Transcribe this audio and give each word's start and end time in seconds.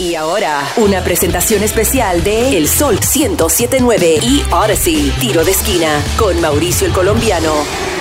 Y 0.00 0.14
ahora, 0.14 0.66
una 0.78 1.04
presentación 1.04 1.62
especial 1.62 2.24
de 2.24 2.56
El 2.56 2.68
Sol 2.68 2.94
1079 2.94 4.20
y 4.22 4.42
Odyssey, 4.50 5.12
tiro 5.20 5.44
de 5.44 5.50
esquina, 5.50 6.02
con 6.16 6.40
Mauricio 6.40 6.86
el 6.86 6.94
Colombiano. 6.94 7.99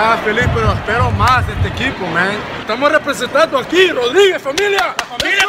Estaba 0.00 0.16
feliz, 0.22 0.46
pero 0.54 0.72
espero 0.72 1.10
más 1.10 1.46
de 1.46 1.52
este 1.52 1.68
equipo, 1.68 2.06
man. 2.06 2.38
Estamos 2.58 2.90
representando 2.90 3.58
aquí, 3.58 3.88
Rodríguez, 3.88 4.40
familia. 4.40 4.94
¡Familia 5.06 5.44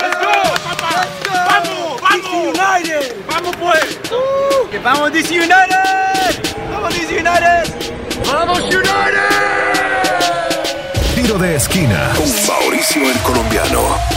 ¡Let's 0.00 0.18
go! 0.18 0.32
¡Vamos, 1.46 2.00
vamos! 2.00 2.30
United! 2.32 3.16
¡Vamos, 3.26 3.54
pues! 3.56 4.00
¡Que 4.70 4.78
vamos 4.78 5.12
DC 5.12 5.34
United! 5.34 6.56
¡Vamos 6.72 6.94
DC 6.94 7.18
United! 7.20 7.74
¡Vamos, 8.26 8.60
United! 8.60 9.26
Tiro 11.14 11.36
de 11.36 11.56
esquina 11.56 12.12
con 12.16 12.46
Mauricio 12.46 13.10
el 13.10 13.18
Colombiano. 13.18 14.15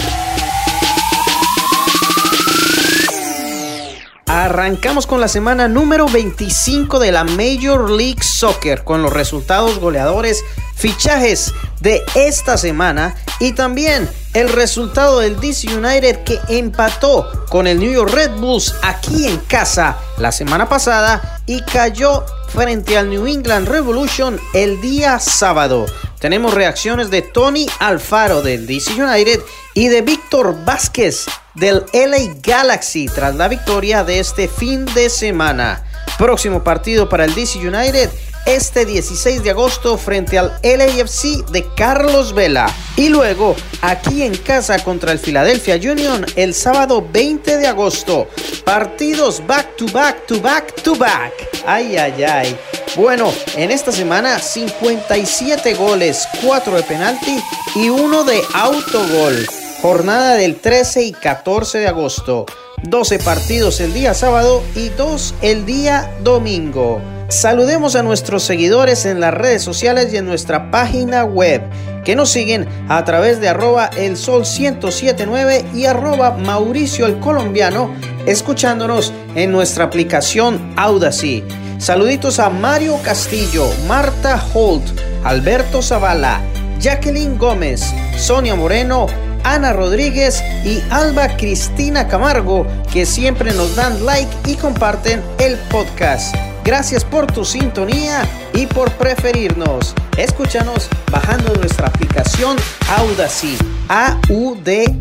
Arrancamos 4.30 5.08
con 5.08 5.20
la 5.20 5.28
semana 5.28 5.68
número 5.68 6.06
25 6.06 7.00
de 7.00 7.12
la 7.12 7.24
Major 7.24 7.90
League 7.90 8.22
Soccer 8.22 8.84
con 8.84 9.02
los 9.02 9.12
resultados 9.12 9.80
goleadores, 9.80 10.46
fichajes 10.76 11.52
de 11.80 12.04
esta 12.14 12.56
semana 12.56 13.16
y 13.40 13.54
también 13.54 14.08
el 14.36 14.50
resultado 14.50 15.18
del 15.18 15.40
DC 15.40 15.76
United 15.76 16.24
que 16.26 16.40
empató 16.48 17.48
con 17.50 17.66
el 17.66 17.80
New 17.80 17.92
York 17.92 18.14
Red 18.14 18.34
Bulls 18.36 18.76
aquí 18.84 19.26
en 19.26 19.38
casa 19.38 19.98
la 20.20 20.32
semana 20.32 20.70
pasada 20.70 21.42
y 21.48 21.64
cayó 21.64 22.24
frente 22.50 23.00
al 23.00 23.10
New 23.10 23.26
England 23.26 23.68
Revolution 23.68 24.40
el 24.54 24.80
día 24.80 25.18
sábado. 25.18 25.88
Tenemos 26.20 26.54
reacciones 26.54 27.10
de 27.10 27.22
Tony 27.22 27.66
Alfaro 27.80 28.42
del 28.42 28.68
DC 28.68 29.02
United 29.02 29.40
y 29.74 29.88
de 29.88 30.02
Víctor 30.02 30.66
Vázquez 30.66 31.28
del 31.56 31.86
LA 31.94 32.34
Galaxy 32.44 33.08
tras 33.08 33.36
la 33.36 33.48
victoria 33.48 34.04
de 34.04 34.20
este 34.20 34.50
fin 34.50 34.86
de 34.94 35.10
semana. 35.10 35.86
Próximo 36.18 36.62
partido 36.62 37.08
para 37.08 37.24
el 37.24 37.34
DC 37.34 37.60
United 37.60 38.10
este 38.46 38.86
16 38.86 39.44
de 39.44 39.52
agosto 39.52 39.98
frente 39.98 40.38
al 40.38 40.54
LAFC 40.64 41.46
de 41.52 41.68
Carlos 41.76 42.34
Vela. 42.34 42.74
Y 42.96 43.10
luego 43.10 43.56
aquí 43.82 44.24
en 44.24 44.36
casa 44.36 44.84
contra 44.84 45.12
el 45.12 45.20
Philadelphia 45.20 45.76
Union 45.76 46.26
el 46.36 46.54
sábado 46.54 47.06
20 47.12 47.58
de 47.58 47.68
agosto. 47.68 48.28
Partidos 48.66 49.46
back 49.46 49.76
to 49.78 49.86
back 49.88 50.26
to 50.26 50.40
back 50.42 50.74
to 50.82 50.96
back. 50.96 51.34
Ay, 51.66 51.98
ay, 51.98 52.24
ay. 52.24 52.58
Bueno, 52.96 53.32
en 53.56 53.72
esta 53.72 53.92
semana 53.92 54.40
57 54.40 55.74
goles, 55.76 56.28
4 56.44 56.76
de 56.76 56.84
penalti 56.84 57.40
y 57.76 57.90
1 57.90 58.24
de 58.24 58.42
autogol. 58.54 59.46
Jornada 59.82 60.36
del 60.36 60.58
13 60.58 61.04
y 61.04 61.12
14 61.14 61.80
de 61.80 61.88
agosto. 61.88 62.46
12 62.84 63.20
partidos 63.20 63.80
el 63.80 63.94
día 63.94 64.14
sábado 64.14 64.64
y 64.76 64.90
2 64.90 65.36
el 65.42 65.66
día 65.66 66.12
domingo. 66.24 67.19
Saludemos 67.30 67.96
a 67.96 68.02
nuestros 68.02 68.42
seguidores 68.42 69.06
en 69.06 69.20
las 69.20 69.32
redes 69.32 69.62
sociales 69.62 70.12
y 70.12 70.18
en 70.18 70.26
nuestra 70.26 70.72
página 70.72 71.24
web 71.26 71.62
que 72.04 72.16
nos 72.16 72.32
siguen 72.32 72.68
a 72.90 73.06
través 73.06 73.40
de 73.40 73.50
arroba 73.50 73.86
el 73.98 74.18
sol 74.18 74.42
1079 74.42 75.64
y 75.76 75.86
arroba 75.86 76.32
Mauricio 76.32 77.06
el 77.06 77.20
Colombiano 77.20 77.94
escuchándonos 78.26 79.14
en 79.36 79.52
nuestra 79.52 79.86
aplicación 79.86 80.74
Audacy. 80.76 81.44
Saluditos 81.78 82.40
a 82.40 82.50
Mario 82.50 82.98
Castillo, 83.04 83.70
Marta 83.88 84.44
Holt, 84.56 84.86
Alberto 85.24 85.84
Zavala, 85.84 86.42
Jacqueline 86.80 87.38
Gómez, 87.38 87.94
Sonia 88.18 88.56
Moreno, 88.56 89.06
Ana 89.44 89.72
Rodríguez 89.72 90.44
y 90.66 90.82
Alba 90.90 91.38
Cristina 91.38 92.08
Camargo, 92.08 92.66
que 92.92 93.06
siempre 93.06 93.54
nos 93.54 93.76
dan 93.76 94.04
like 94.04 94.32
y 94.48 94.56
comparten 94.56 95.22
el 95.38 95.58
podcast. 95.70 96.36
Gracias 96.70 97.04
por 97.04 97.26
tu 97.26 97.44
sintonía 97.46 98.30
y 98.54 98.68
por 98.68 98.92
preferirnos. 98.92 99.96
Escúchanos 100.18 100.88
bajando 101.12 101.52
nuestra 101.56 101.88
aplicación 101.88 102.58
Audacy. 102.96 103.58
A-U-D-A-C-Y. 103.90 104.94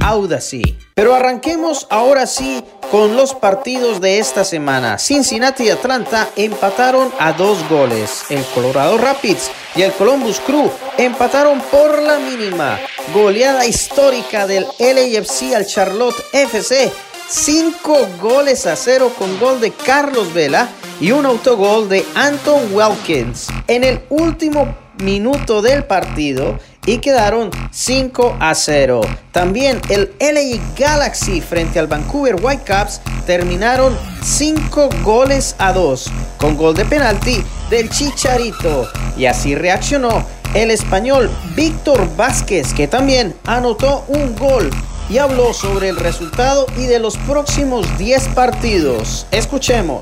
Audacy. 0.00 0.78
Pero 0.94 1.14
arranquemos 1.14 1.86
ahora 1.90 2.26
sí 2.26 2.64
con 2.90 3.14
los 3.14 3.34
partidos 3.34 4.00
de 4.00 4.18
esta 4.18 4.44
semana. 4.44 4.98
Cincinnati 4.98 5.62
y 5.62 5.70
Atlanta 5.70 6.28
empataron 6.34 7.12
a 7.20 7.32
dos 7.32 7.58
goles. 7.68 8.24
El 8.30 8.44
Colorado 8.46 8.98
Rapids 8.98 9.48
y 9.76 9.82
el 9.82 9.92
Columbus 9.92 10.40
Crew 10.40 10.72
empataron 10.98 11.60
por 11.70 12.02
la 12.02 12.18
mínima. 12.18 12.80
Goleada 13.14 13.64
histórica 13.64 14.48
del 14.48 14.66
LAFC 14.80 15.54
al 15.54 15.66
Charlotte 15.66 16.20
FC 16.32 16.90
5 17.28 18.08
goles 18.20 18.66
a 18.66 18.76
0 18.76 19.12
con 19.18 19.38
gol 19.40 19.60
de 19.60 19.70
Carlos 19.70 20.32
Vela 20.32 20.68
y 21.00 21.10
un 21.10 21.26
autogol 21.26 21.88
de 21.88 22.04
Anton 22.14 22.72
Wilkins 22.72 23.48
en 23.66 23.82
el 23.82 24.00
último 24.10 24.76
minuto 25.02 25.62
del 25.62 25.84
partido 25.84 26.58
y 26.86 26.98
quedaron 26.98 27.50
5 27.70 28.36
a 28.38 28.54
0. 28.54 29.00
También 29.32 29.80
el 29.88 30.12
LA 30.20 30.62
Galaxy 30.78 31.40
frente 31.40 31.78
al 31.78 31.86
Vancouver 31.86 32.36
Whitecaps 32.40 33.00
terminaron 33.26 33.96
5 34.22 34.90
goles 35.02 35.56
a 35.58 35.72
2 35.72 36.10
con 36.36 36.56
gol 36.56 36.74
de 36.74 36.84
penalti 36.84 37.42
del 37.70 37.88
Chicharito 37.88 38.86
y 39.16 39.26
así 39.26 39.54
reaccionó 39.54 40.24
el 40.52 40.70
español 40.70 41.30
Víctor 41.56 42.14
Vázquez 42.16 42.72
que 42.74 42.86
también 42.86 43.34
anotó 43.44 44.04
un 44.08 44.36
gol 44.36 44.70
y 45.08 45.18
habló 45.18 45.52
sobre 45.52 45.88
el 45.88 45.96
resultado 45.96 46.66
y 46.76 46.86
de 46.86 46.98
los 46.98 47.16
próximos 47.18 47.86
10 47.98 48.28
partidos. 48.28 49.26
Escuchemos. 49.30 50.00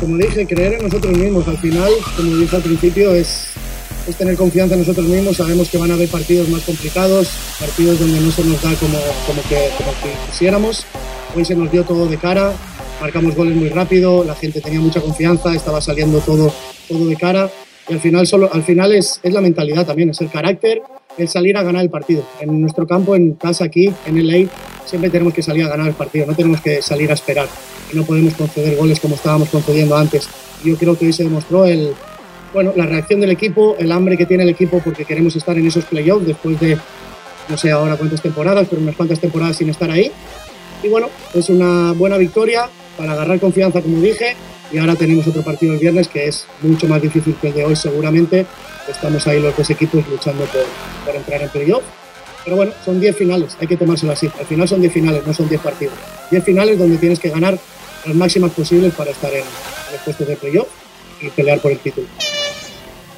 Como 0.00 0.16
dije, 0.16 0.46
creer 0.46 0.74
en 0.74 0.84
nosotros 0.84 1.16
mismos. 1.16 1.46
Al 1.48 1.58
final, 1.58 1.90
como 2.16 2.36
dije 2.36 2.56
al 2.56 2.62
principio, 2.62 3.14
es, 3.14 3.48
es 4.06 4.16
tener 4.16 4.36
confianza 4.36 4.74
en 4.74 4.80
nosotros 4.80 5.06
mismos. 5.06 5.36
Sabemos 5.36 5.68
que 5.68 5.78
van 5.78 5.90
a 5.90 5.94
haber 5.94 6.08
partidos 6.08 6.48
más 6.48 6.62
complicados, 6.62 7.28
partidos 7.58 7.98
donde 7.98 8.20
no 8.20 8.30
se 8.30 8.44
nos 8.44 8.62
da 8.62 8.74
como, 8.74 8.98
como, 9.26 9.42
que, 9.48 9.68
como 9.76 9.90
que 10.02 10.30
quisiéramos. 10.30 10.86
Hoy 11.36 11.44
se 11.44 11.54
nos 11.54 11.70
dio 11.70 11.84
todo 11.84 12.06
de 12.06 12.16
cara, 12.16 12.52
marcamos 13.00 13.34
goles 13.34 13.54
muy 13.54 13.68
rápido, 13.68 14.24
la 14.24 14.34
gente 14.34 14.60
tenía 14.60 14.80
mucha 14.80 15.00
confianza, 15.00 15.54
estaba 15.54 15.80
saliendo 15.80 16.20
todo, 16.20 16.52
todo 16.88 17.06
de 17.06 17.16
cara. 17.16 17.50
Y 17.88 17.94
al 17.94 18.00
final, 18.00 18.26
solo, 18.26 18.50
al 18.52 18.62
final 18.62 18.94
es, 18.94 19.20
es 19.22 19.32
la 19.32 19.40
mentalidad 19.40 19.86
también, 19.86 20.10
es 20.10 20.20
el 20.20 20.30
carácter 20.30 20.82
el 21.18 21.28
salir 21.28 21.56
a 21.56 21.62
ganar 21.62 21.82
el 21.82 21.90
partido. 21.90 22.22
En 22.40 22.60
nuestro 22.60 22.86
campo, 22.86 23.16
en 23.16 23.34
casa 23.34 23.64
aquí, 23.64 23.92
en 24.06 24.26
LA, 24.26 24.48
siempre 24.86 25.10
tenemos 25.10 25.34
que 25.34 25.42
salir 25.42 25.64
a 25.64 25.68
ganar 25.68 25.88
el 25.88 25.94
partido, 25.94 26.26
no 26.26 26.34
tenemos 26.34 26.60
que 26.60 26.80
salir 26.80 27.10
a 27.10 27.14
esperar. 27.14 27.48
Y 27.92 27.96
no 27.96 28.04
podemos 28.04 28.34
conceder 28.34 28.76
goles 28.76 29.00
como 29.00 29.16
estábamos 29.16 29.48
concediendo 29.48 29.96
antes. 29.96 30.28
Yo 30.64 30.76
creo 30.76 30.96
que 30.96 31.06
hoy 31.06 31.12
se 31.12 31.24
demostró 31.24 31.64
el, 31.64 31.92
bueno, 32.52 32.72
la 32.76 32.86
reacción 32.86 33.20
del 33.20 33.30
equipo, 33.30 33.76
el 33.78 33.92
hambre 33.92 34.16
que 34.16 34.26
tiene 34.26 34.44
el 34.44 34.48
equipo 34.48 34.80
porque 34.84 35.04
queremos 35.04 35.36
estar 35.36 35.56
en 35.58 35.66
esos 35.66 35.84
playoffs 35.84 36.26
después 36.26 36.58
de, 36.60 36.78
no 37.48 37.56
sé 37.56 37.70
ahora 37.70 37.96
cuántas 37.96 38.22
temporadas, 38.22 38.66
pero 38.68 38.80
unas 38.80 38.96
cuantas 38.96 39.20
temporadas 39.20 39.56
sin 39.56 39.68
estar 39.68 39.90
ahí. 39.90 40.10
Y 40.82 40.88
bueno, 40.88 41.08
es 41.34 41.48
una 41.48 41.92
buena 41.92 42.16
victoria 42.16 42.68
para 42.96 43.12
agarrar 43.12 43.40
confianza, 43.40 43.82
como 43.82 44.00
dije, 44.00 44.36
y 44.70 44.78
ahora 44.78 44.94
tenemos 44.94 45.26
otro 45.26 45.42
partido 45.42 45.72
el 45.72 45.78
viernes 45.78 46.08
que 46.08 46.26
es 46.26 46.46
mucho 46.62 46.86
más 46.88 47.00
difícil 47.00 47.34
que 47.40 47.48
el 47.48 47.54
de 47.54 47.64
hoy 47.64 47.76
seguramente. 47.76 48.46
Estamos 48.88 49.26
ahí 49.26 49.40
los 49.40 49.56
dos 49.56 49.68
equipos 49.70 50.06
luchando 50.08 50.44
por, 50.46 50.64
por 51.04 51.16
entrar 51.16 51.42
en 51.42 51.48
playoff. 51.48 51.82
Pero 52.44 52.56
bueno, 52.56 52.72
son 52.84 53.00
10 53.00 53.16
finales, 53.16 53.56
hay 53.60 53.66
que 53.66 53.76
tomárselo 53.76 54.12
así. 54.12 54.30
Al 54.38 54.46
final 54.46 54.68
son 54.68 54.80
10 54.80 54.92
finales, 54.92 55.26
no 55.26 55.34
son 55.34 55.48
10 55.48 55.60
partidos. 55.60 55.94
10 56.30 56.44
finales 56.44 56.78
donde 56.78 56.96
tienes 56.96 57.18
que 57.18 57.28
ganar 57.28 57.58
las 58.06 58.14
máximas 58.14 58.52
posibles 58.52 58.94
para 58.94 59.10
estar 59.10 59.30
en, 59.32 59.40
en 59.40 59.92
los 59.92 60.00
puestos 60.02 60.26
de 60.26 60.36
playoff 60.36 60.68
y 61.20 61.28
pelear 61.30 61.60
por 61.60 61.72
el 61.72 61.78
título. 61.78 62.06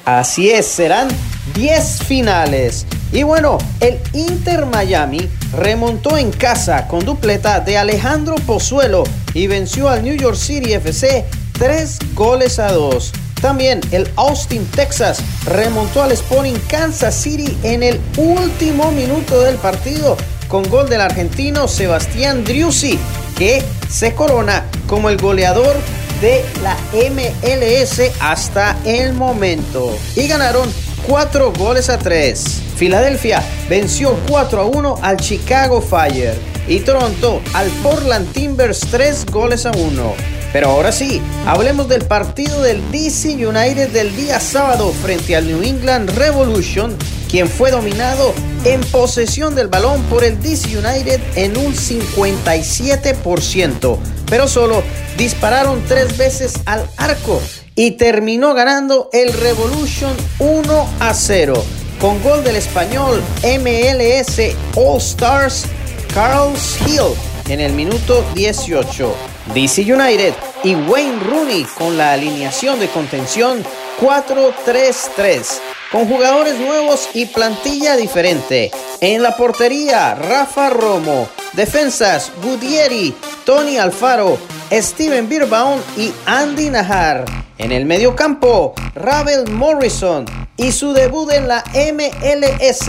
Así 0.03 0.49
es, 0.49 0.65
serán 0.65 1.07
10 1.53 2.03
finales. 2.03 2.85
Y 3.11 3.23
bueno, 3.23 3.57
el 3.79 3.99
Inter 4.13 4.65
Miami 4.65 5.29
remontó 5.53 6.17
en 6.17 6.31
casa 6.31 6.87
con 6.87 7.05
dupleta 7.05 7.59
de 7.59 7.77
Alejandro 7.77 8.35
Pozuelo 8.35 9.03
y 9.33 9.47
venció 9.47 9.89
al 9.89 10.03
New 10.03 10.15
York 10.15 10.35
City 10.35 10.73
FC 10.73 11.25
3 11.61 12.15
goles 12.15 12.57
a 12.57 12.71
2. 12.71 13.11
También 13.39 13.81
el 13.91 14.09
Austin, 14.15 14.65
Texas 14.75 15.21
remontó 15.45 16.01
al 16.01 16.11
Sporting 16.11 16.57
Kansas 16.67 17.13
City 17.13 17.55
en 17.61 17.83
el 17.83 18.01
último 18.17 18.91
minuto 18.91 19.39
del 19.41 19.57
partido 19.57 20.17
con 20.47 20.67
gol 20.71 20.89
del 20.89 21.01
argentino 21.01 21.67
Sebastián 21.67 22.43
Driussi, 22.43 22.97
que 23.37 23.61
se 23.87 24.15
corona 24.15 24.65
como 24.87 25.11
el 25.11 25.17
goleador 25.17 25.75
de 26.19 26.43
la 26.63 26.75
MLS 26.93 28.11
hasta 28.19 28.75
el 28.83 29.13
momento. 29.13 29.95
Y 30.15 30.27
ganaron 30.27 30.67
4 31.07 31.53
goles 31.53 31.91
a 31.91 31.99
3. 31.99 32.43
Filadelfia 32.75 33.43
venció 33.69 34.17
4 34.27 34.61
a 34.61 34.65
1 34.65 34.97
al 35.03 35.17
Chicago 35.17 35.79
Fire 35.79 36.33
y 36.67 36.79
Toronto 36.79 37.39
al 37.53 37.69
Portland 37.83 38.31
Timbers 38.33 38.79
3 38.89 39.27
goles 39.27 39.67
a 39.67 39.71
1. 39.71 40.40
Pero 40.53 40.69
ahora 40.69 40.91
sí, 40.91 41.21
hablemos 41.45 41.87
del 41.87 42.03
partido 42.05 42.61
del 42.61 42.91
DC 42.91 43.47
United 43.47 43.89
del 43.89 44.15
día 44.15 44.39
sábado 44.39 44.91
frente 44.91 45.35
al 45.35 45.47
New 45.47 45.63
England 45.63 46.11
Revolution, 46.17 46.95
quien 47.29 47.47
fue 47.47 47.69
dominado 47.71 48.33
en 48.65 48.81
posesión 48.81 49.55
del 49.55 49.69
balón 49.69 50.03
por 50.03 50.25
el 50.25 50.39
DC 50.41 50.77
United 50.77 51.19
en 51.35 51.57
un 51.57 51.73
57%, 51.73 53.97
pero 54.29 54.47
solo 54.47 54.83
dispararon 55.17 55.81
tres 55.87 56.15
veces 56.17 56.53
al 56.65 56.87
arco 56.97 57.41
y 57.75 57.91
terminó 57.91 58.53
ganando 58.53 59.09
el 59.13 59.31
Revolution 59.33 60.13
1 60.39 60.89
a 60.99 61.13
0 61.13 61.63
con 61.99 62.21
gol 62.23 62.43
del 62.43 62.57
español 62.57 63.23
MLS 63.43 64.41
All 64.75 64.97
Stars 64.97 65.65
Carlos 66.13 66.77
Hill 66.85 67.15
en 67.47 67.61
el 67.61 67.71
minuto 67.73 68.25
18. 68.35 69.30
DC 69.53 69.81
United 69.81 70.33
y 70.63 70.75
Wayne 70.75 71.19
Rooney 71.19 71.65
con 71.77 71.97
la 71.97 72.13
alineación 72.13 72.79
de 72.79 72.87
contención 72.87 73.63
4-3-3, 73.99 75.59
con 75.91 76.07
jugadores 76.07 76.57
nuevos 76.59 77.09
y 77.13 77.25
plantilla 77.25 77.95
diferente. 77.95 78.71
En 79.01 79.21
la 79.21 79.35
portería, 79.35 80.15
Rafa 80.15 80.69
Romo. 80.69 81.27
Defensas, 81.53 82.31
Gudieri, 82.41 83.13
Tony 83.45 83.77
Alfaro, 83.77 84.37
Steven 84.71 85.27
Birbaum 85.27 85.79
y 85.97 86.13
Andy 86.25 86.69
Najar. 86.69 87.25
En 87.57 87.71
el 87.71 87.85
mediocampo, 87.85 88.73
Ravel 88.95 89.51
Morrison 89.51 90.25
y 90.55 90.71
su 90.71 90.93
debut 90.93 91.31
en 91.31 91.47
la 91.47 91.63
MLS, 91.93 92.87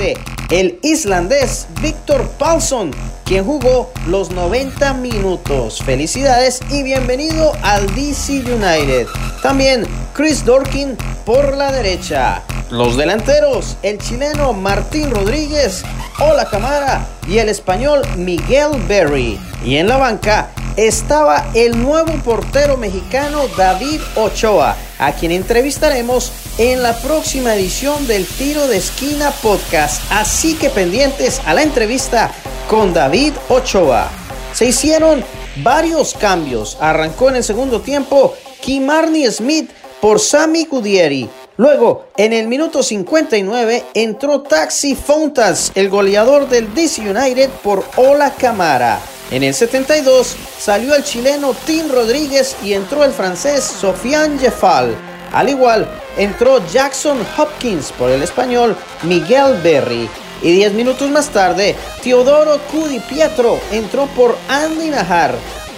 el 0.51 0.79
islandés 0.83 1.67
Victor 1.81 2.27
Paulson 2.39 2.93
quien 3.25 3.45
jugó 3.45 3.93
los 4.07 4.31
90 4.31 4.95
minutos. 4.95 5.83
Felicidades 5.83 6.61
y 6.71 6.83
bienvenido 6.83 7.53
al 7.63 7.87
DC 7.95 8.41
United. 8.41 9.07
También 9.43 9.87
Chris 10.15 10.45
Dorkin 10.45 10.97
por 11.25 11.57
la 11.57 11.73
derecha. 11.73 12.43
Los 12.71 12.97
delanteros, 12.97 13.77
el 13.83 13.99
chileno 13.99 14.53
Martín 14.53 15.11
Rodríguez, 15.11 15.85
Hola 16.19 16.47
Camara 16.47 17.07
y 17.29 17.39
el 17.39 17.49
español 17.49 18.03
Miguel 18.17 18.71
Berry. 18.89 19.39
Y 19.65 19.77
en 19.77 19.89
la 19.89 19.99
banca 19.99 20.51
estaba 20.77 21.51
el 21.55 21.83
nuevo 21.83 22.13
portero 22.25 22.77
mexicano 22.77 23.43
David 23.57 24.01
Ochoa, 24.17 24.77
a 24.99 25.13
quien 25.13 25.33
entrevistaremos 25.33 26.33
en 26.59 26.83
la 26.83 26.97
próxima 26.97 27.55
edición 27.55 28.07
del 28.07 28.27
Tiro 28.27 28.67
de 28.69 28.79
Esquina 28.79 29.31
Podcast. 29.31 30.03
Así 30.11 30.55
que 30.55 30.71
pendientes 30.71 31.41
a 31.45 31.55
la 31.55 31.63
entrevista 31.63 32.31
con 32.73 32.95
David 32.95 33.35
Ochoa. 33.51 34.09
Se 34.55 34.65
hicieron 34.65 35.23
varios 35.57 36.15
cambios. 36.15 36.79
Arrancó 36.81 37.29
en 37.29 37.37
el 37.37 37.45
segundo 37.45 37.83
tiempo 37.83 38.33
Kimarni 38.63 39.31
Smith 39.31 39.71
por 40.01 40.19
Sammy 40.19 40.65
Gudieri. 40.65 41.29
Luego, 41.59 42.07
en 42.17 42.33
el 42.33 42.49
minuto 42.49 42.83
59, 42.83 43.85
entró 43.93 44.41
Taxi 44.41 44.95
Fontas, 44.95 45.71
el 45.75 45.91
goleador 45.91 46.49
del 46.49 46.73
DC 46.73 47.03
United, 47.03 47.51
por 47.63 47.85
Ola 47.97 48.31
Camara. 48.31 48.99
En 49.31 49.43
el 49.43 49.53
72 49.53 50.35
salió 50.59 50.95
el 50.95 51.05
chileno 51.05 51.55
Tim 51.67 51.91
Rodríguez 51.91 52.57
y 52.65 52.73
entró 52.73 53.05
el 53.05 53.13
francés 53.13 53.65
Sofiane 53.65 54.39
Jeffal. 54.39 54.97
Al 55.35 55.51
igual, 55.51 55.87
entró 56.17 56.67
Jackson 56.69 57.19
Hopkins 57.37 57.93
por 57.93 58.09
el 58.09 58.23
español 58.23 58.75
Miguel 59.03 59.61
Berry. 59.63 60.09
Y 60.43 60.53
10 60.53 60.73
minutos 60.73 61.09
más 61.11 61.29
tarde, 61.29 61.77
Teodoro 62.03 62.59
Cudi 62.71 62.99
Pietro 63.01 63.61
entró 63.71 64.07
por 64.09 64.37
Andy 64.49 64.91
Najar. 64.91 65.35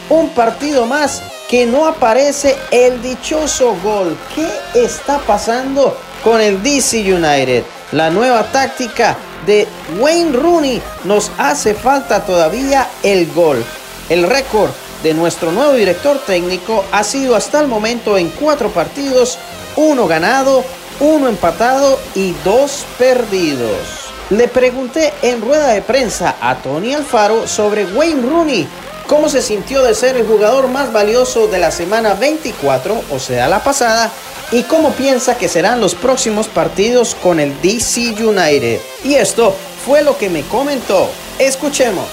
Un 0.08 0.30
partido 0.30 0.86
más 0.86 1.22
que 1.48 1.66
no 1.66 1.86
aparece 1.86 2.56
el 2.70 3.02
dichoso 3.02 3.76
gol. 3.82 4.16
¿Qué 4.34 4.48
está 4.82 5.18
pasando 5.18 5.96
con 6.22 6.40
el 6.40 6.62
DC 6.62 7.00
United? 7.14 7.64
La 7.92 8.08
nueva 8.10 8.50
táctica 8.50 9.16
de 9.46 9.68
Wayne 9.98 10.32
Rooney 10.32 10.82
nos 11.04 11.30
hace 11.36 11.74
falta 11.74 12.24
todavía 12.24 12.88
el 13.02 13.30
gol. 13.32 13.62
El 14.08 14.24
récord 14.24 14.70
de 15.02 15.12
nuestro 15.12 15.52
nuevo 15.52 15.74
director 15.74 16.18
técnico 16.26 16.84
ha 16.90 17.04
sido 17.04 17.36
hasta 17.36 17.60
el 17.60 17.68
momento 17.68 18.16
en 18.16 18.30
cuatro 18.30 18.70
partidos, 18.70 19.38
uno 19.76 20.06
ganado, 20.06 20.64
uno 21.00 21.28
empatado 21.28 21.98
y 22.14 22.32
dos 22.42 22.86
perdidos. 22.98 24.03
Le 24.30 24.48
pregunté 24.48 25.12
en 25.22 25.42
rueda 25.42 25.74
de 25.74 25.82
prensa 25.82 26.36
a 26.40 26.56
Tony 26.62 26.94
Alfaro 26.94 27.46
sobre 27.46 27.84
Wayne 27.84 28.22
Rooney, 28.22 28.66
cómo 29.06 29.28
se 29.28 29.42
sintió 29.42 29.82
de 29.82 29.94
ser 29.94 30.16
el 30.16 30.26
jugador 30.26 30.68
más 30.68 30.94
valioso 30.94 31.46
de 31.46 31.58
la 31.58 31.70
semana 31.70 32.14
24, 32.14 33.02
o 33.10 33.18
sea, 33.18 33.48
la 33.48 33.62
pasada, 33.62 34.10
y 34.50 34.62
cómo 34.62 34.92
piensa 34.92 35.36
que 35.36 35.48
serán 35.48 35.78
los 35.78 35.94
próximos 35.94 36.48
partidos 36.48 37.14
con 37.14 37.38
el 37.38 37.52
DC 37.60 38.14
United. 38.24 38.78
Y 39.04 39.14
esto 39.14 39.54
fue 39.84 40.02
lo 40.02 40.16
que 40.16 40.30
me 40.30 40.40
comentó. 40.42 41.10
Escuchemos. 41.38 42.08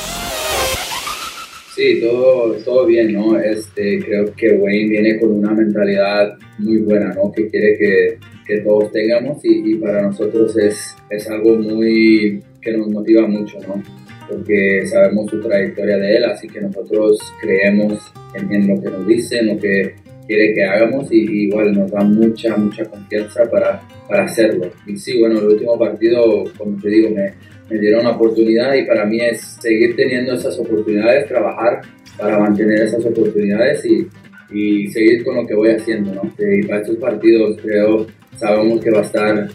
Sí, 1.73 2.01
todo, 2.01 2.51
todo 2.65 2.85
bien, 2.87 3.13
¿no? 3.13 3.39
Este, 3.39 4.03
creo 4.03 4.33
que 4.35 4.51
Wayne 4.51 4.89
viene 4.89 5.19
con 5.19 5.31
una 5.31 5.51
mentalidad 5.51 6.37
muy 6.57 6.79
buena, 6.79 7.13
¿no? 7.13 7.31
Que 7.31 7.47
quiere 7.47 7.77
que 7.77 8.19
que 8.51 8.57
todos 8.59 8.91
tengamos 8.91 9.39
y, 9.43 9.75
para 9.75 10.01
nosotros 10.01 10.57
es, 10.57 10.93
es 11.09 11.29
algo 11.29 11.55
muy 11.55 12.43
que 12.61 12.75
nos 12.75 12.89
motiva 12.89 13.25
mucho, 13.25 13.57
¿no? 13.65 13.81
Porque 14.27 14.85
sabemos 14.87 15.31
su 15.31 15.39
trayectoria 15.39 15.97
de 15.97 16.17
él, 16.17 16.25
así 16.25 16.49
que 16.49 16.59
nosotros 16.59 17.17
creemos 17.41 18.11
en, 18.35 18.67
lo 18.67 18.81
que 18.81 18.89
nos 18.89 19.07
dice, 19.07 19.39
en 19.39 19.47
lo 19.47 19.57
que 19.57 19.95
quiere 20.27 20.53
que 20.53 20.65
hagamos 20.65 21.09
y, 21.13 21.45
igual 21.45 21.73
nos 21.73 21.91
da 21.91 22.03
mucha, 22.03 22.57
mucha 22.57 22.83
confianza 22.85 23.49
para, 23.49 23.81
para 24.09 24.25
hacerlo. 24.25 24.69
Y 24.85 24.97
sí, 24.97 25.17
bueno, 25.17 25.39
el 25.39 25.45
último 25.45 25.79
partido, 25.79 26.43
como 26.57 26.79
te 26.81 26.89
digo, 26.89 27.09
me, 27.09 27.33
me 27.69 27.79
dieron 27.79 28.01
una 28.01 28.17
oportunidad 28.17 28.73
y 28.73 28.83
para 28.83 29.05
mí 29.05 29.17
es 29.21 29.57
seguir 29.61 29.95
teniendo 29.95 30.33
esas 30.33 30.59
oportunidades, 30.59 31.27
trabajar 31.27 31.81
para 32.17 32.37
mantener 32.37 32.81
esas 32.81 33.05
oportunidades 33.05 33.85
y, 33.85 34.07
y 34.53 34.87
seguir 34.89 35.23
con 35.23 35.37
lo 35.37 35.47
que 35.47 35.55
voy 35.55 35.69
haciendo, 35.69 36.13
¿no? 36.13 36.23
Y 36.37 36.63
para 36.63 36.81
estos 36.81 36.97
partidos 36.97 37.57
creo 37.61 38.07
sabemos 38.35 38.83
que 38.83 38.91
va 38.91 38.99
a 38.99 39.03
estar, 39.03 39.47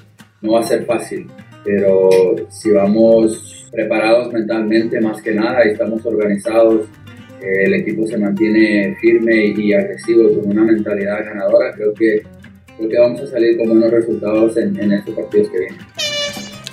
no 0.43 0.53
va 0.53 0.61
a 0.61 0.65
ser 0.65 0.85
fácil, 0.85 1.27
pero 1.65 2.11
si 2.49 2.71
vamos 2.71 3.69
preparados 3.73 4.33
mentalmente 4.33 5.01
más 5.01 5.21
que 5.21 5.33
nada 5.33 5.67
y 5.67 5.73
estamos 5.73 6.05
organizados, 6.07 6.87
eh, 7.41 7.65
el 7.65 7.75
equipo 7.75 8.07
se 8.07 8.17
mantiene 8.17 8.97
firme 9.01 9.55
y 9.57 9.73
agresivo 9.73 10.33
con 10.35 10.51
una 10.51 10.65
mentalidad 10.65 11.25
ganadora, 11.25 11.73
creo 11.75 11.93
que, 11.93 12.23
creo 12.77 12.89
que 12.89 12.99
vamos 12.99 13.21
a 13.23 13.27
salir 13.27 13.57
con 13.57 13.69
buenos 13.69 13.91
resultados 13.91 14.57
en, 14.57 14.81
en 14.81 14.93
estos 14.93 15.15
partidos 15.15 15.51
que 15.51 15.59
vienen. 15.59 15.79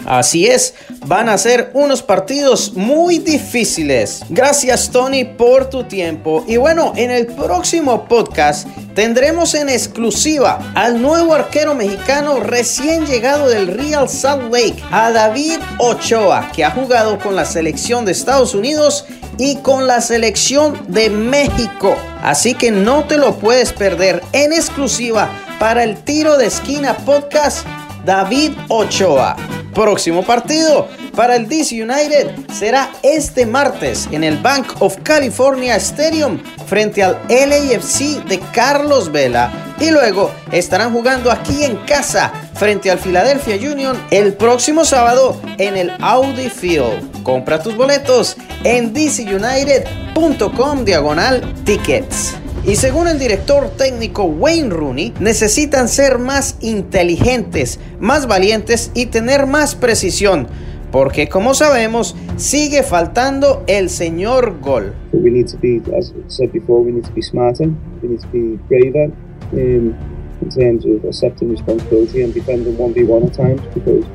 Así 0.05 0.47
es, 0.47 0.73
van 1.05 1.29
a 1.29 1.37
ser 1.37 1.71
unos 1.73 2.03
partidos 2.03 2.73
muy 2.73 3.19
difíciles. 3.19 4.23
Gracias 4.29 4.89
Tony 4.89 5.23
por 5.23 5.69
tu 5.69 5.85
tiempo. 5.85 6.43
Y 6.47 6.57
bueno, 6.57 6.93
en 6.95 7.11
el 7.11 7.27
próximo 7.27 8.05
podcast 8.05 8.67
tendremos 8.95 9.53
en 9.53 9.69
exclusiva 9.69 10.73
al 10.75 11.01
nuevo 11.01 11.33
arquero 11.33 11.75
mexicano 11.75 12.39
recién 12.39 13.05
llegado 13.05 13.47
del 13.47 13.67
Real 13.67 14.09
Salt 14.09 14.51
Lake, 14.51 14.83
a 14.91 15.11
David 15.11 15.59
Ochoa, 15.79 16.51
que 16.53 16.63
ha 16.63 16.71
jugado 16.71 17.19
con 17.19 17.35
la 17.35 17.45
selección 17.45 18.05
de 18.05 18.11
Estados 18.11 18.53
Unidos 18.53 19.05
y 19.37 19.55
con 19.57 19.87
la 19.87 20.01
selección 20.01 20.79
de 20.87 21.09
México. 21.09 21.95
Así 22.21 22.53
que 22.53 22.71
no 22.71 23.05
te 23.05 23.17
lo 23.17 23.35
puedes 23.35 23.73
perder 23.73 24.21
en 24.31 24.53
exclusiva 24.53 25.29
para 25.59 25.83
el 25.83 25.97
tiro 25.97 26.37
de 26.37 26.47
esquina 26.47 26.95
podcast 26.97 27.65
David 28.05 28.51
Ochoa. 28.69 29.35
Próximo 29.73 30.23
partido 30.23 30.87
para 31.15 31.35
el 31.35 31.47
DC 31.47 31.81
United 31.81 32.31
será 32.53 32.91
este 33.01 33.45
martes 33.45 34.07
en 34.11 34.23
el 34.23 34.37
Bank 34.37 34.67
of 34.79 34.97
California 35.03 35.75
Stadium 35.77 36.39
frente 36.67 37.01
al 37.03 37.17
LAFC 37.27 38.23
de 38.25 38.39
Carlos 38.53 39.11
Vela 39.11 39.51
y 39.79 39.89
luego 39.89 40.31
estarán 40.51 40.93
jugando 40.93 41.31
aquí 41.31 41.63
en 41.63 41.77
casa 41.85 42.31
frente 42.53 42.91
al 42.91 42.99
Philadelphia 42.99 43.55
Union 43.55 43.99
el 44.11 44.33
próximo 44.33 44.85
sábado 44.85 45.41
en 45.57 45.75
el 45.75 45.91
Audi 46.01 46.49
Field. 46.49 47.23
Compra 47.23 47.61
tus 47.61 47.75
boletos 47.75 48.37
en 48.63 48.93
dcunited.com 48.93 50.85
diagonal 50.85 51.41
tickets. 51.63 52.35
Y 52.65 52.75
según 52.75 53.07
el 53.07 53.19
director 53.19 53.69
técnico 53.71 54.23
Wayne 54.23 54.69
Rooney, 54.69 55.13
necesitan 55.19 55.89
ser 55.89 56.17
más 56.17 56.57
inteligentes, 56.61 57.79
más 57.99 58.25
valientes 58.25 58.91
y 58.93 59.07
tener 59.07 59.47
más 59.47 59.75
precisión. 59.75 60.47
porque 60.93 61.27
como 61.27 61.55
sabemos, 61.55 62.15
sigue 62.37 62.83
faltando 62.83 63.63
el 63.65 63.89
señor 63.89 64.59
gol. 64.61 64.93
we 65.11 65.31
need 65.31 65.47
to 65.47 65.57
be, 65.57 65.81
as 65.97 66.11
I 66.11 66.21
said 66.27 66.51
before, 66.51 66.83
we 66.85 66.91
need 66.91 67.05
to 67.05 67.11
be 67.13 67.21
smarter, 67.23 67.67
we 68.03 68.09
need 68.09 68.21
to 68.21 68.27
be 68.27 68.59
braver 68.69 69.11
um, 69.53 69.95
in 70.41 70.49
terms 70.49 70.85
of 70.85 71.03
accepting 71.03 71.49
responsibility 71.49 72.21
and 72.21 72.31
defending 72.31 72.75
1v1 72.75 73.25
at 73.25 73.33
times 73.33 73.61
because 73.73 74.05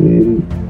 um, 0.00 0.67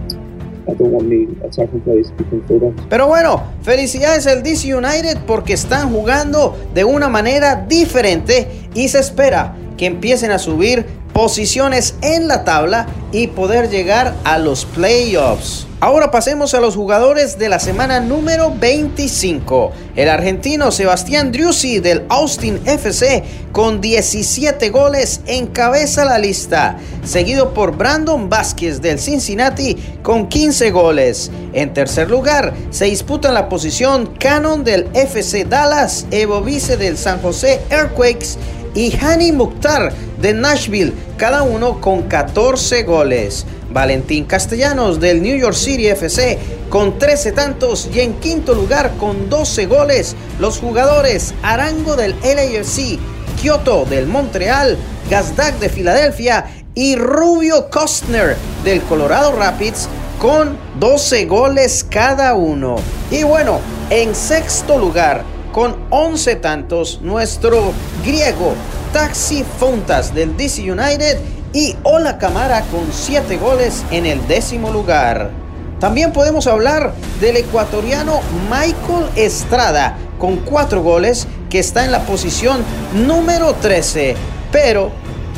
Pero 2.89 3.07
bueno, 3.07 3.43
felicidades 3.63 4.27
al 4.27 4.43
DC 4.43 4.75
United 4.75 5.19
porque 5.27 5.55
están 5.55 5.93
jugando 5.93 6.57
de 6.75 6.85
una 6.85 7.09
manera 7.09 7.67
diferente 7.69 8.49
y 8.75 8.89
se 8.89 8.99
espera 8.99 9.57
que 9.77 9.87
empiecen 9.87 10.31
a 10.31 10.39
subir 10.39 10.85
posiciones 11.19 11.97
en 12.01 12.29
la 12.29 12.45
tabla 12.45 12.87
y 13.11 13.27
poder 13.27 13.71
llegar 13.71 14.15
a 14.23 14.39
los 14.39 14.65
playoffs. 14.65 15.67
Ahora 15.81 16.13
pasemos 16.13 16.55
a 16.55 16.61
los 16.61 16.77
jugadores 16.77 17.39
de 17.39 17.49
la 17.49 17.59
semana 17.59 17.99
número 17.99 18.53
25. 18.57 19.73
El 19.97 20.11
argentino 20.11 20.71
Sebastián 20.71 21.33
Driussi 21.33 21.81
del 21.81 22.05
Austin 22.09 22.61
FC 22.67 23.25
con 23.51 23.81
17 23.81 24.71
goles 24.71 25.21
encabeza 25.27 26.05
la 26.05 26.21
lista, 26.21 26.79
seguido 27.05 27.53
por 27.53 27.77
Brandon 27.77 28.29
Vázquez 28.29 28.81
del 28.81 29.01
Cincinnati 29.01 29.77
con 30.03 30.29
15 30.29 30.71
goles. 30.71 31.33
En 31.53 31.75
tercer 31.75 32.11
lugar 32.11 32.55
se 32.71 32.85
disputan 32.85 33.35
la 33.35 33.49
posición 33.49 34.15
Cannon 34.21 34.63
del 34.63 34.89
FC 34.95 35.45
Dallas, 35.45 36.07
Evo 36.13 36.43
Vice 36.43 36.77
del 36.77 36.97
San 36.97 37.21
José 37.21 37.61
Earthquakes 37.71 38.37
y 38.75 38.97
Hani 38.97 39.33
Mukhtar 39.33 39.93
de 40.21 40.33
Nashville, 40.33 40.93
cada 41.17 41.43
uno 41.43 41.81
con 41.81 42.03
14 42.03 42.83
goles. 42.83 43.47
Valentín 43.71 44.25
Castellanos 44.25 44.99
del 44.99 45.23
New 45.23 45.37
York 45.37 45.55
City 45.55 45.89
FC 45.89 46.39
con 46.71 46.99
13 46.99 47.33
tantos 47.33 47.89
y 47.93 48.01
en 48.01 48.15
quinto 48.15 48.55
lugar 48.55 48.93
con 48.99 49.29
12 49.29 49.67
goles 49.67 50.17
los 50.41 50.59
jugadores 50.59 51.35
Arango 51.43 51.97
del 51.97 52.15
LAFC, 52.23 52.99
Kyoto 53.41 53.85
del 53.85 54.07
Montreal, 54.07 54.77
Gazdag 55.11 55.59
de 55.59 55.69
Filadelfia 55.69 56.47
y 56.75 56.97
Rubio 56.97 57.71
Kostner 57.71 58.37
del 58.65 58.81
Colorado 58.83 59.33
Rapids 59.33 59.89
con 60.19 60.57
12 60.81 61.27
goles 61.27 61.85
cada 61.89 62.35
uno. 62.35 62.77
Y 63.11 63.23
bueno, 63.23 63.61
en 63.91 64.15
sexto 64.15 64.79
lugar 64.79 65.25
con 65.59 65.77
11 65.91 66.37
tantos 66.37 67.01
nuestro 67.03 67.73
griego 68.07 68.55
Taxi 68.93 69.45
Fontas 69.59 70.15
del 70.15 70.37
DC 70.37 70.71
United 70.71 71.19
y 71.53 71.75
Ola 71.83 72.17
Camara 72.17 72.61
con 72.71 72.87
7 72.93 73.39
goles 73.39 73.83
en 73.91 74.07
el 74.07 74.25
décimo 74.29 74.71
lugar. 74.71 75.33
También 75.81 76.13
podemos 76.13 76.47
hablar 76.47 76.95
del 77.21 77.39
ecuatoriano 77.39 78.21
Michael 78.49 79.07
Estrada 79.17 79.99
con 80.21 80.37
4 80.37 80.81
goles 80.81 81.27
que 81.51 81.59
está 81.59 81.85
en 81.85 81.91
la 81.91 82.03
posición 82.03 82.63
número 82.95 83.53
13. 83.55 84.15
Pero 84.53 84.93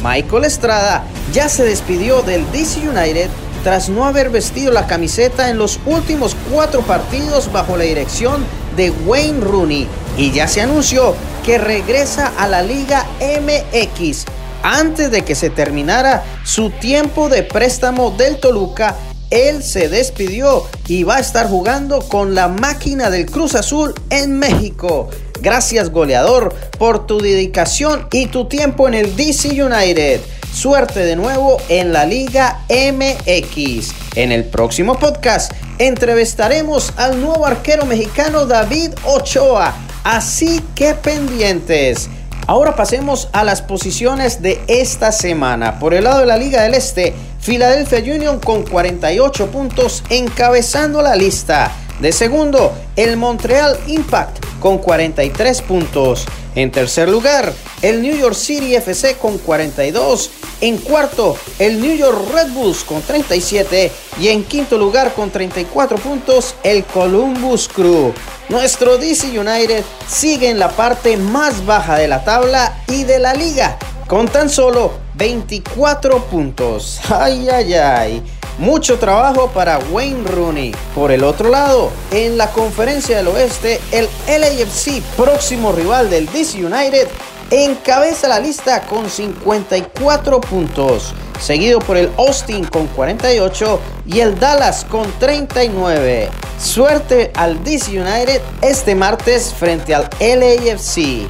Michael 0.05 0.45
Estrada 0.45 1.03
ya 1.33 1.49
se 1.49 1.65
despidió 1.65 2.21
del 2.21 2.45
DC 2.53 2.87
United 2.87 3.31
tras 3.65 3.89
no 3.89 4.05
haber 4.05 4.29
vestido 4.29 4.71
la 4.71 4.87
camiseta 4.87 5.49
en 5.49 5.57
los 5.57 5.81
últimos 5.87 6.37
4 6.53 6.83
partidos 6.83 7.51
bajo 7.51 7.79
la 7.79 7.85
dirección 7.85 8.45
de 8.77 8.91
Wayne 8.91 9.41
Rooney 9.41 9.89
y 10.17 10.33
ya 10.33 10.49
se 10.49 10.61
anunció 10.61 11.15
que 11.45 11.59
regresa 11.59 12.33
a 12.37 12.49
la 12.49 12.63
Liga 12.63 13.07
MX 13.21 14.27
antes 14.63 15.11
de 15.11 15.23
que 15.23 15.35
se 15.35 15.51
terminara 15.51 16.23
su 16.45 16.71
tiempo 16.71 17.29
de 17.29 17.43
préstamo 17.43 18.11
del 18.11 18.39
Toluca. 18.39 18.97
Él 19.31 19.63
se 19.63 19.89
despidió 19.89 20.65
y 20.89 21.05
va 21.05 21.17
a 21.17 21.21
estar 21.21 21.49
jugando 21.49 22.01
con 22.01 22.35
la 22.35 22.49
máquina 22.49 23.11
del 23.11 23.27
Cruz 23.27 23.55
Azul 23.55 23.95
en 24.11 24.39
México. 24.39 25.09
Gracias 25.41 25.91
goleador 25.91 26.55
por 26.79 27.07
tu 27.07 27.21
dedicación 27.21 28.09
y 28.13 28.27
tu 28.27 28.47
tiempo 28.47 28.89
en 28.89 28.95
el 28.95 29.17
DC 29.17 29.63
United. 29.63 30.21
Suerte 30.53 31.01
de 31.01 31.15
nuevo 31.15 31.59
en 31.69 31.93
la 31.93 32.05
Liga 32.05 32.65
MX. 32.69 33.95
En 34.17 34.33
el 34.33 34.45
próximo 34.45 34.99
podcast 34.99 35.53
entrevistaremos 35.79 36.93
al 36.97 37.21
nuevo 37.21 37.47
arquero 37.47 37.87
mexicano 37.87 38.47
David 38.47 38.91
Ochoa. 39.05 39.90
Así 40.05 40.63
que 40.75 40.95
pendientes. 40.95 42.09
Ahora 42.47 42.75
pasemos 42.75 43.29
a 43.33 43.45
las 43.45 43.63
posiciones 43.63 44.43
de 44.43 44.61
esta 44.67 45.13
semana. 45.13 45.79
Por 45.79 45.95
el 45.95 46.05
lado 46.05 46.21
de 46.21 46.27
la 46.27 46.37
Liga 46.37 46.63
del 46.63 46.75
Este, 46.75 47.15
Philadelphia 47.45 47.99
Union 48.15 48.41
con 48.41 48.65
48 48.65 49.51
puntos 49.51 50.03
encabezando 50.09 51.03
la 51.03 51.15
lista. 51.17 51.71
De 52.01 52.13
segundo, 52.13 52.73
el 52.97 53.17
Montreal 53.19 53.79
Impact 53.87 54.45
con 54.59 54.79
43 54.79 55.63
puntos. 55.63 56.27
En 56.55 56.73
tercer 56.73 57.09
lugar, 57.09 57.53
el 57.81 58.03
New 58.03 58.17
York 58.17 58.35
City 58.35 58.75
FC 58.75 59.17
con 59.17 59.39
42. 59.39 60.31
En 60.61 60.79
cuarto, 60.79 61.37
el 61.59 61.81
New 61.81 61.95
York 61.95 62.19
Red 62.33 62.49
Bulls 62.53 62.83
con 62.83 63.01
37. 63.03 63.93
Y 64.19 64.29
en 64.29 64.45
quinto 64.45 64.77
lugar 64.77 65.15
con 65.15 65.31
34 65.31 65.99
puntos, 65.99 66.55
el 66.65 66.85
Columbus 66.85 67.69
Crew. 67.69 68.13
Nuestro 68.49 68.99
DC 68.99 69.39
United 69.39 69.85
sigue 70.09 70.51
en 70.51 70.59
la 70.59 70.71
parte 70.71 71.17
más 71.17 71.65
baja 71.65 71.97
de 71.97 72.09
la 72.09 72.25
tabla 72.25 72.83
y 72.89 73.05
de 73.05 73.21
la 73.21 73.33
liga, 73.33 73.79
con 74.09 74.27
tan 74.27 74.51
solo 74.51 74.93
24 75.15 76.25
puntos. 76.25 77.01
Ay, 77.11 77.49
ay, 77.49 77.75
ay. 77.75 78.40
Mucho 78.61 78.99
trabajo 78.99 79.49
para 79.49 79.79
Wayne 79.91 80.23
Rooney. 80.23 80.73
Por 80.95 81.13
el 81.13 81.25
otro 81.25 81.49
lado, 81.49 81.91
en 82.11 82.37
la 82.37 82.51
conferencia 82.51 83.17
del 83.17 83.29
oeste, 83.29 83.81
el 83.91 84.07
LAFC, 84.29 85.01
próximo 85.17 85.73
rival 85.73 86.11
del 86.11 86.31
DC 86.31 86.63
United, 86.67 87.09
encabeza 87.51 88.29
la 88.29 88.39
lista 88.39 88.83
con 88.83 89.09
54 89.09 90.43
puntos, 90.43 91.15
seguido 91.41 91.79
por 91.79 91.97
el 91.97 92.11
Austin 92.19 92.67
con 92.67 92.87
48 92.89 93.81
y 94.05 94.21
el 94.21 94.39
Dallas 94.39 94.85
con 94.85 95.11
39. 95.19 96.29
Suerte 96.63 97.31
al 97.37 97.65
DC 97.65 97.99
United 97.99 98.43
este 98.61 98.95
martes 98.95 99.55
frente 99.55 99.95
al 99.95 100.11
LAFC. 100.21 101.27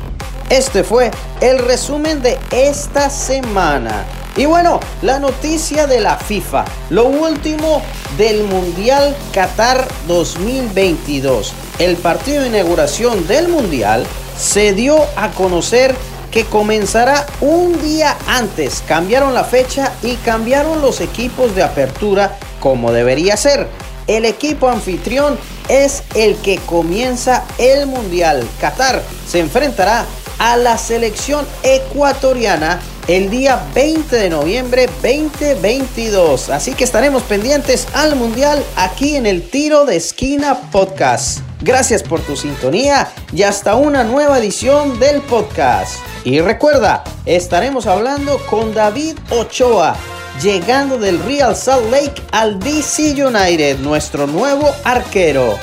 Este 0.51 0.83
fue 0.83 1.13
el 1.41 1.61
resumen 1.61 2.23
de 2.23 2.37
esta 2.51 3.09
semana. 3.09 4.05
Y 4.41 4.47
bueno, 4.47 4.81
la 5.03 5.19
noticia 5.19 5.87
de 5.87 6.01
la 6.01 6.17
FIFA, 6.17 6.65
lo 6.89 7.05
último 7.05 7.83
del 8.17 8.45
Mundial 8.45 9.15
Qatar 9.35 9.87
2022. 10.09 11.53
El 11.79 11.99
partido 11.99 12.41
de 12.41 12.49
inauguración 12.49 13.29
del 13.29 13.49
Mundial 13.49 14.07
se 14.39 14.73
dio 14.73 14.97
a 15.17 15.29
conocer 15.33 15.95
que 16.31 16.47
comenzará 16.47 17.27
un 17.43 17.83
día 17.83 18.17
antes. 18.27 18.83
Cambiaron 18.89 19.35
la 19.35 19.45
fecha 19.45 19.93
y 20.03 20.15
cambiaron 20.15 20.81
los 20.81 21.03
equipos 21.03 21.55
de 21.55 21.63
apertura 21.63 22.39
como 22.61 22.93
debería 22.93 23.37
ser. 23.37 23.69
El 24.07 24.25
equipo 24.25 24.71
anfitrión 24.71 25.39
es 25.69 26.03
el 26.15 26.35
que 26.37 26.57
comienza 26.61 27.45
el 27.59 27.87
Mundial. 27.87 28.49
Qatar 28.59 29.03
se 29.29 29.41
enfrentará 29.41 30.07
a 30.39 30.57
la 30.57 30.79
selección 30.79 31.47
ecuatoriana 31.63 32.81
el 33.11 33.29
día 33.29 33.61
20 33.75 34.15
de 34.15 34.31
noviembre 34.31 34.87
2022. 35.03 36.49
Así 36.49 36.75
que 36.75 36.85
estaremos 36.85 37.25
pendientes 37.25 37.89
al 37.93 38.15
Mundial 38.15 38.63
aquí 38.77 39.17
en 39.17 39.27
el 39.27 39.43
Tiro 39.43 39.85
de 39.85 39.97
Esquina 39.97 40.71
Podcast. 40.71 41.41
Gracias 41.61 42.05
por 42.05 42.21
tu 42.21 42.37
sintonía 42.37 43.11
y 43.33 43.43
hasta 43.43 43.75
una 43.75 44.05
nueva 44.05 44.39
edición 44.39 45.01
del 45.01 45.23
podcast. 45.23 45.99
Y 46.25 46.41
recuerda, 46.41 47.03
estaremos 47.27 47.87
hablando 47.87 48.39
con 48.47 48.73
David 48.75 49.19
Ochoa, 49.31 49.97
llegando 50.41 50.97
del 50.97 51.19
Real 51.25 51.57
Salt 51.57 51.91
Lake 51.91 52.23
al 52.31 52.61
DC 52.61 53.25
United, 53.25 53.81
nuestro 53.81 54.29
nuevo 54.29 54.71
arquero. 54.85 55.59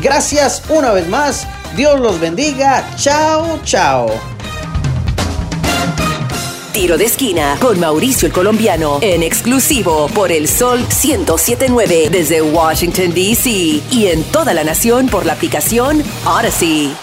Gracias 0.00 0.62
una 0.68 0.92
vez 0.92 1.08
más, 1.08 1.48
Dios 1.76 1.98
los 1.98 2.20
bendiga, 2.20 2.84
chao, 2.96 3.58
chao. 3.64 4.31
Tiro 6.72 6.96
de 6.96 7.04
esquina 7.04 7.58
con 7.60 7.78
Mauricio 7.78 8.26
el 8.26 8.32
Colombiano 8.32 8.98
en 9.02 9.22
exclusivo 9.22 10.08
por 10.08 10.32
el 10.32 10.48
Sol 10.48 10.78
1079 10.78 12.08
desde 12.10 12.40
Washington, 12.40 13.12
D.C. 13.12 13.50
y 13.90 14.06
en 14.06 14.24
toda 14.24 14.54
la 14.54 14.64
nación 14.64 15.06
por 15.08 15.26
la 15.26 15.34
aplicación 15.34 16.02
Odyssey. 16.24 16.96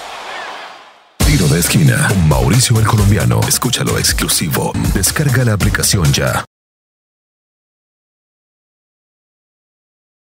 Tiro 1.23 1.47
de 1.49 1.59
esquina 1.59 2.07
con 2.07 2.27
Mauricio 2.27 2.79
el 2.79 2.87
Colombiano. 2.87 3.41
Escúchalo 3.47 3.99
exclusivo. 3.99 4.73
Descarga 4.95 5.45
la 5.45 5.53
aplicación 5.53 6.11
ya. 6.13 6.43